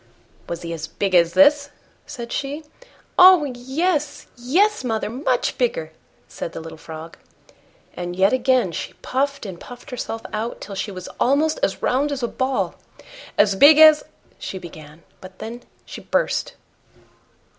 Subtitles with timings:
[0.49, 1.69] "Was he as big as this?"
[2.07, 2.63] said she.
[3.19, 3.43] "Oh!
[3.45, 5.91] yes, yes, mother, MUCH bigger,"
[6.27, 7.17] said the little Frog.
[7.93, 12.11] And yet again she puffed and puffed herself out till she was almost as round
[12.11, 12.73] as a ball.
[13.37, 14.03] "As big as...?"
[14.39, 16.55] she began but then she burst.